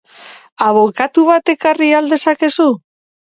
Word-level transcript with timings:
Abokatu 0.67 1.25
bat 1.27 1.51
ekar 1.53 1.83
al 1.89 2.09
dezakegu? 2.15 2.69